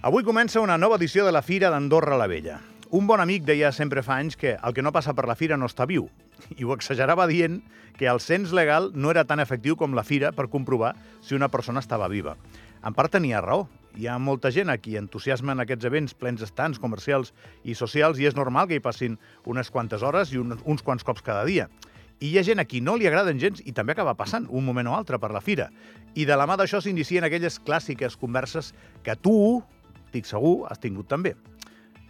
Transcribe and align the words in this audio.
Avui 0.00 0.24
comença 0.24 0.62
una 0.64 0.78
nova 0.80 0.96
edició 0.96 1.26
de 1.26 1.32
la 1.36 1.42
Fira 1.44 1.68
d'Andorra 1.68 2.16
la 2.16 2.24
Vella. 2.24 2.54
Un 2.96 3.04
bon 3.04 3.20
amic 3.20 3.42
deia 3.44 3.68
sempre 3.68 4.00
fa 4.00 4.14
anys 4.16 4.32
que 4.40 4.54
el 4.56 4.72
que 4.72 4.80
no 4.80 4.94
passa 4.96 5.12
per 5.12 5.26
la 5.28 5.34
fira 5.36 5.58
no 5.60 5.66
està 5.68 5.84
viu. 5.84 6.06
I 6.56 6.64
ho 6.64 6.72
exagerava 6.72 7.26
dient 7.28 7.58
que 7.98 8.06
el 8.08 8.16
cens 8.24 8.54
legal 8.56 8.88
no 8.94 9.10
era 9.12 9.26
tan 9.28 9.42
efectiu 9.44 9.76
com 9.76 9.92
la 9.92 10.06
fira 10.08 10.30
per 10.32 10.48
comprovar 10.48 10.94
si 11.20 11.36
una 11.36 11.50
persona 11.52 11.82
estava 11.84 12.08
viva. 12.08 12.38
En 12.80 12.96
part 12.96 13.12
tenia 13.12 13.42
raó. 13.44 13.66
Hi 14.00 14.08
ha 14.08 14.16
molta 14.16 14.48
gent 14.48 14.72
a 14.72 14.78
qui 14.80 14.96
entusiasmen 14.96 15.60
aquests 15.60 15.84
events 15.84 16.16
plens 16.16 16.40
d'estants 16.40 16.80
comercials 16.80 17.34
i 17.68 17.76
socials 17.76 18.22
i 18.22 18.30
és 18.30 18.38
normal 18.38 18.70
que 18.70 18.78
hi 18.78 18.80
passin 18.80 19.18
unes 19.44 19.68
quantes 19.68 20.00
hores 20.00 20.32
i 20.32 20.40
un, 20.40 20.56
uns 20.64 20.80
quants 20.80 21.04
cops 21.04 21.20
cada 21.26 21.44
dia. 21.44 21.66
I 22.20 22.30
hi 22.30 22.38
ha 22.38 22.46
gent 22.46 22.62
a 22.62 22.64
qui 22.64 22.80
no 22.80 22.94
li 22.96 23.10
agraden 23.10 23.42
gens 23.42 23.60
i 23.66 23.76
també 23.76 23.92
acaba 23.92 24.16
passant 24.16 24.48
un 24.48 24.64
moment 24.64 24.88
o 24.88 24.96
altre 24.96 25.20
per 25.20 25.28
la 25.36 25.44
fira. 25.44 25.68
I 26.16 26.24
de 26.24 26.40
la 26.40 26.48
mà 26.48 26.56
d'això 26.56 26.80
s'inicien 26.80 27.28
aquelles 27.28 27.60
clàssiques 27.60 28.16
converses 28.16 28.72
que 29.04 29.18
tu, 29.20 29.60
estic 30.10 30.26
segur, 30.26 30.66
has 30.68 30.82
tingut 30.82 31.08
també. 31.08 31.36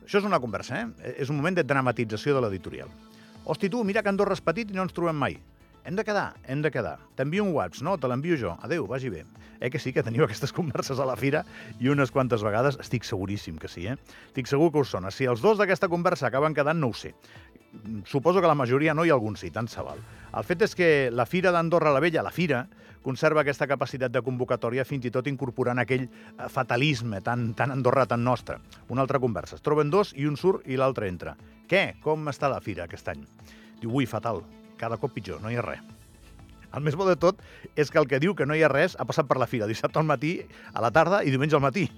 Això 0.00 0.18
és 0.18 0.26
una 0.26 0.40
conversa, 0.42 0.80
eh? 0.80 1.14
És 1.20 1.30
un 1.30 1.38
moment 1.38 1.54
de 1.54 1.62
dramatització 1.62 2.34
de 2.34 2.42
l'editorial. 2.42 2.88
Hosti, 3.44 3.68
tu, 3.70 3.84
mira 3.84 4.02
que 4.02 4.10
Andorra 4.10 4.34
és 4.34 4.42
petit 4.42 4.72
i 4.72 4.76
no 4.76 4.82
ens 4.86 4.96
trobem 4.96 5.16
mai. 5.16 5.36
Hem 5.90 5.96
de 5.96 6.04
quedar, 6.04 6.36
hem 6.46 6.60
de 6.62 6.70
quedar. 6.70 7.00
T'envio 7.18 7.42
un 7.42 7.50
WhatsApp, 7.50 7.82
no? 7.82 7.96
Te 7.98 8.06
l'envio 8.06 8.36
jo. 8.38 8.52
Adéu, 8.62 8.84
vagi 8.86 9.08
bé. 9.10 9.24
Eh 9.58 9.70
que 9.74 9.80
sí, 9.82 9.90
que 9.92 10.04
teniu 10.06 10.22
aquestes 10.28 10.52
converses 10.54 11.00
a 11.02 11.06
la 11.08 11.16
fira 11.18 11.40
i 11.82 11.88
unes 11.90 12.12
quantes 12.14 12.44
vegades, 12.46 12.76
estic 12.78 13.02
seguríssim 13.02 13.56
que 13.58 13.66
sí, 13.66 13.88
eh? 13.90 13.96
Estic 14.28 14.46
segur 14.46 14.68
que 14.70 14.78
us 14.84 14.92
sona. 14.94 15.10
Si 15.10 15.26
els 15.26 15.42
dos 15.42 15.58
d'aquesta 15.58 15.88
conversa 15.90 16.28
acaben 16.28 16.54
quedant, 16.54 16.78
no 16.78 16.92
ho 16.92 16.94
sé. 16.94 17.10
Suposo 18.06 18.38
que 18.38 18.46
la 18.46 18.54
majoria 18.54 18.94
no 18.94 19.02
i 19.02 19.10
alguns 19.10 19.42
sí, 19.42 19.50
tant 19.50 19.66
se 19.66 19.82
val. 19.82 19.98
El 20.30 20.46
fet 20.46 20.62
és 20.68 20.78
que 20.78 20.92
la 21.10 21.26
Fira 21.26 21.50
d'Andorra 21.50 21.90
la 21.90 22.04
Vella, 22.06 22.22
la 22.22 22.30
Fira, 22.30 22.62
conserva 23.02 23.42
aquesta 23.42 23.66
capacitat 23.66 24.14
de 24.14 24.22
convocatòria 24.22 24.86
fins 24.86 25.10
i 25.10 25.10
tot 25.10 25.26
incorporant 25.26 25.82
aquell 25.82 26.06
eh, 26.06 26.46
fatalisme 26.46 27.18
tan, 27.18 27.48
tan 27.58 27.74
andorrà, 27.74 28.06
tan 28.06 28.22
nostre. 28.22 28.60
Una 28.94 29.02
altra 29.02 29.18
conversa. 29.18 29.58
Es 29.58 29.66
troben 29.66 29.90
dos 29.90 30.14
i 30.14 30.30
un 30.30 30.38
surt 30.38 30.70
i 30.70 30.78
l'altre 30.78 31.10
entra. 31.10 31.34
Què? 31.66 31.98
Com 31.98 32.30
està 32.30 32.46
la 32.46 32.62
Fira 32.62 32.86
aquest 32.86 33.10
any? 33.10 33.26
Diu, 33.82 33.90
ui, 33.90 34.06
fatal. 34.06 34.44
Cada 34.80 34.96
cop 35.00 35.12
pitjor, 35.12 35.42
no 35.44 35.52
hi 35.52 35.58
ha 35.60 35.66
res. 35.66 35.84
El 36.70 36.84
més 36.86 36.94
bo 36.94 37.02
de 37.08 37.16
tot 37.18 37.40
és 37.74 37.88
que 37.90 37.98
el 37.98 38.06
que 38.06 38.20
diu 38.22 38.34
que 38.38 38.46
no 38.46 38.54
hi 38.54 38.62
ha 38.62 38.70
res 38.70 38.94
ha 38.94 39.06
passat 39.06 39.26
per 39.26 39.40
la 39.42 39.48
fira 39.50 39.66
dissabte 39.66 39.98
al 39.98 40.06
matí, 40.06 40.36
a 40.72 40.82
la 40.84 40.92
tarda 40.94 41.22
i 41.26 41.32
diumenge 41.34 41.56
al 41.58 41.64
matí. 41.64 41.88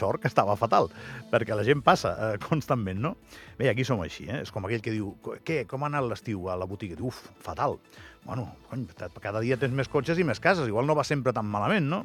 Sort 0.00 0.20
que 0.22 0.28
estava 0.28 0.56
fatal, 0.60 0.90
perquè 1.32 1.56
la 1.56 1.64
gent 1.64 1.80
passa 1.84 2.12
eh, 2.12 2.34
constantment, 2.44 3.00
no? 3.00 3.14
Bé, 3.58 3.70
aquí 3.72 3.86
som 3.88 4.02
així, 4.04 4.28
eh? 4.28 4.42
És 4.44 4.52
com 4.52 4.68
aquell 4.68 4.84
que 4.84 4.92
diu, 4.92 5.14
què, 5.48 5.62
com 5.70 5.84
ha 5.84 5.88
anat 5.88 6.10
l'estiu 6.10 6.50
a 6.52 6.58
la 6.60 6.68
botiga? 6.68 6.98
Diu, 6.98 7.08
uf, 7.08 7.22
fatal. 7.44 7.78
Bueno, 8.26 8.50
cony, 8.68 8.84
cada 9.22 9.40
dia 9.40 9.56
tens 9.56 9.72
més 9.72 9.88
cotxes 9.88 10.20
i 10.20 10.28
més 10.28 10.42
cases, 10.44 10.68
igual 10.68 10.86
no 10.86 10.98
va 10.98 11.06
sempre 11.08 11.32
tan 11.32 11.48
malament, 11.48 11.88
no? 11.88 12.04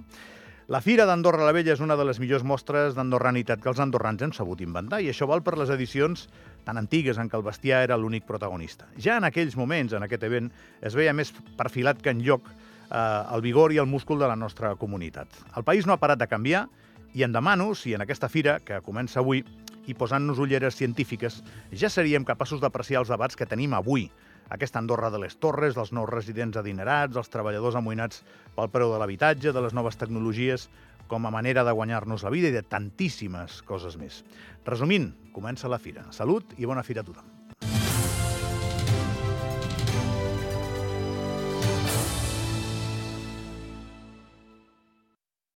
La 0.71 0.79
Fira 0.79 1.03
d'Andorra 1.03 1.43
la 1.43 1.51
Vella 1.51 1.73
és 1.73 1.81
una 1.83 1.97
de 1.99 2.05
les 2.07 2.21
millors 2.23 2.45
mostres 2.47 2.93
d'andorranitat 2.95 3.59
que 3.59 3.67
els 3.67 3.81
andorrans 3.83 4.21
hem 4.23 4.31
sabut 4.31 4.61
inventar 4.63 5.01
i 5.03 5.09
això 5.11 5.27
val 5.27 5.43
per 5.43 5.57
les 5.59 5.73
edicions 5.73 6.29
tan 6.65 6.79
antigues 6.79 7.19
en 7.19 7.29
què 7.29 7.37
el 7.39 7.45
bestiar 7.45 7.83
era 7.85 7.97
l'únic 7.99 8.25
protagonista. 8.27 8.87
Ja 8.97 9.17
en 9.19 9.27
aquells 9.27 9.57
moments, 9.59 9.93
en 9.93 10.05
aquest 10.05 10.23
event, 10.27 10.51
es 10.81 10.95
veia 10.95 11.13
més 11.13 11.33
perfilat 11.59 12.01
que 12.01 12.13
en 12.13 12.23
lloc 12.23 12.47
eh, 12.49 12.97
el 12.97 13.43
vigor 13.45 13.73
i 13.73 13.81
el 13.81 13.89
múscul 13.89 14.19
de 14.19 14.29
la 14.29 14.39
nostra 14.39 14.75
comunitat. 14.75 15.27
El 15.57 15.63
país 15.67 15.87
no 15.87 15.93
ha 15.93 16.01
parat 16.01 16.21
de 16.21 16.29
canviar 16.31 16.67
i 17.13 17.23
em 17.23 17.33
demano 17.33 17.73
si 17.75 17.93
en 17.93 18.01
aquesta 18.01 18.29
fira, 18.29 18.59
que 18.59 18.81
comença 18.81 19.21
avui, 19.21 19.43
i 19.85 19.93
posant-nos 19.93 20.39
ulleres 20.39 20.77
científiques, 20.79 21.41
ja 21.71 21.89
seríem 21.91 22.23
capaços 22.23 22.61
d'apreciar 22.63 23.03
els 23.03 23.11
debats 23.11 23.35
que 23.35 23.47
tenim 23.49 23.75
avui, 23.75 24.07
aquesta 24.53 24.79
Andorra 24.79 25.09
de 25.11 25.19
les 25.23 25.35
Torres, 25.39 25.75
dels 25.75 25.91
nous 25.95 26.09
residents 26.09 26.57
adinerats, 26.59 27.13
dels 27.15 27.31
treballadors 27.31 27.77
amoïnats 27.79 28.23
pel 28.55 28.71
preu 28.71 28.91
de 28.93 28.99
l'habitatge, 29.01 29.53
de 29.53 29.63
les 29.63 29.73
noves 29.73 29.97
tecnologies 29.99 30.69
com 31.07 31.27
a 31.27 31.31
manera 31.33 31.63
de 31.67 31.75
guanyar-nos 31.75 32.23
la 32.23 32.33
vida 32.33 32.49
i 32.49 32.55
de 32.55 32.63
tantíssimes 32.63 33.61
coses 33.67 33.99
més. 33.99 34.23
Resumint, 34.65 35.11
comença 35.35 35.71
la 35.71 35.81
fira. 35.81 36.07
Salut 36.11 36.55
i 36.57 36.69
bona 36.69 36.85
fira 36.87 37.03
a 37.03 37.07
tothom. 37.07 37.42